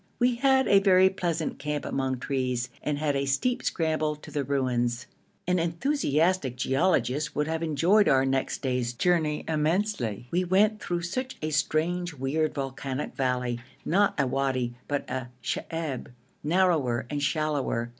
We 0.17 0.33
had 0.37 0.67
a 0.67 0.79
very 0.79 1.11
pleasant 1.11 1.59
camp 1.59 1.85
among 1.85 2.17
trees, 2.19 2.69
and 2.81 2.97
had 2.97 3.15
a 3.15 3.27
steep 3.27 3.61
scramble 3.61 4.15
to 4.15 4.31
the 4.31 4.43
ruins. 4.43 5.05
An 5.45 5.59
enthusiastic 5.59 6.55
geologist 6.55 7.35
would 7.35 7.47
have 7.47 7.61
enjoyed 7.61 8.09
our 8.09 8.25
next 8.25 8.63
day's 8.63 8.93
journey 8.93 9.43
immensely; 9.47 10.27
we 10.31 10.43
went 10.43 10.79
through 10.81 11.03
such 11.03 11.35
a 11.43 11.51
strange 11.51 12.15
weird 12.15 12.55
volcanic 12.55 13.13
valley 13.15 13.59
not 13.85 14.19
a 14.19 14.25
wadi, 14.25 14.73
but 14.87 15.07
a 15.07 15.29
sheb, 15.43 16.07
narrower 16.43 17.05
and 17.11 17.21
shallower. 17.21 17.89